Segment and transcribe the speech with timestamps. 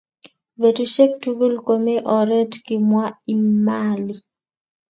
[0.61, 4.15] Betusiek tugul komi oret kimwa Emali